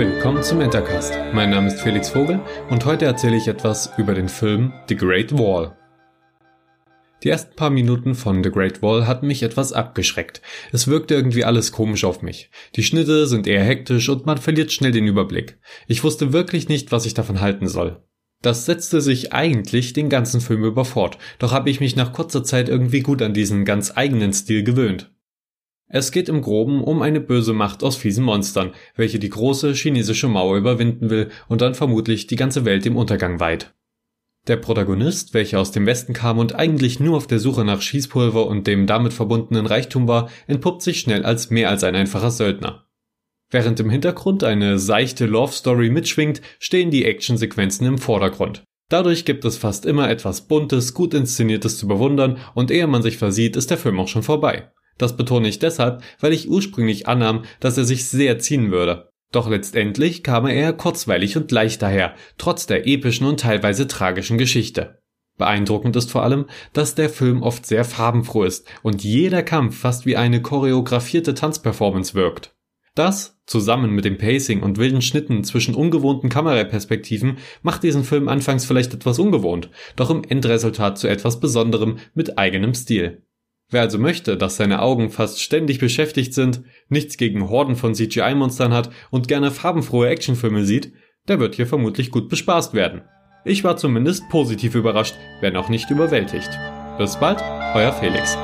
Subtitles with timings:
[0.00, 1.12] Willkommen zum Entercast.
[1.34, 5.30] Mein Name ist Felix Vogel und heute erzähle ich etwas über den Film The Great
[5.38, 5.76] Wall.
[7.22, 10.40] Die ersten paar Minuten von The Great Wall hatten mich etwas abgeschreckt.
[10.72, 12.50] Es wirkte irgendwie alles komisch auf mich.
[12.76, 15.58] Die Schnitte sind eher hektisch und man verliert schnell den Überblick.
[15.86, 18.02] Ich wusste wirklich nicht, was ich davon halten soll.
[18.40, 22.42] Das setzte sich eigentlich den ganzen Film über fort, doch habe ich mich nach kurzer
[22.42, 25.12] Zeit irgendwie gut an diesen ganz eigenen Stil gewöhnt.
[25.92, 30.28] Es geht im Groben um eine böse Macht aus fiesen Monstern, welche die große chinesische
[30.28, 33.74] Mauer überwinden will und dann vermutlich die ganze Welt dem Untergang weiht.
[34.46, 38.46] Der Protagonist, welcher aus dem Westen kam und eigentlich nur auf der Suche nach Schießpulver
[38.46, 42.86] und dem damit verbundenen Reichtum war, entpuppt sich schnell als mehr als ein einfacher Söldner.
[43.50, 48.62] Während im Hintergrund eine seichte Love Story mitschwingt, stehen die Actionsequenzen im Vordergrund.
[48.88, 53.18] Dadurch gibt es fast immer etwas Buntes, gut inszeniertes zu bewundern und ehe man sich
[53.18, 54.70] versieht, ist der Film auch schon vorbei.
[55.00, 59.08] Das betone ich deshalb, weil ich ursprünglich annahm, dass er sich sehr ziehen würde.
[59.32, 64.36] Doch letztendlich kam er eher kurzweilig und leicht daher, trotz der epischen und teilweise tragischen
[64.36, 64.98] Geschichte.
[65.38, 66.44] Beeindruckend ist vor allem,
[66.74, 72.12] dass der Film oft sehr farbenfroh ist und jeder Kampf fast wie eine choreografierte Tanzperformance
[72.12, 72.54] wirkt.
[72.94, 78.66] Das, zusammen mit dem Pacing und wilden Schnitten zwischen ungewohnten Kameraperspektiven, macht diesen Film anfangs
[78.66, 83.22] vielleicht etwas ungewohnt, doch im Endresultat zu etwas Besonderem mit eigenem Stil.
[83.70, 88.74] Wer also möchte, dass seine Augen fast ständig beschäftigt sind, nichts gegen Horden von CGI-Monstern
[88.74, 90.92] hat und gerne farbenfrohe Actionfilme sieht,
[91.28, 93.02] der wird hier vermutlich gut bespaßt werden.
[93.44, 96.50] Ich war zumindest positiv überrascht, wenn auch nicht überwältigt.
[96.98, 97.40] Bis bald,
[97.74, 98.36] euer Felix.